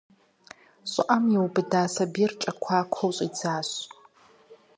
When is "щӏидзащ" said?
3.15-3.69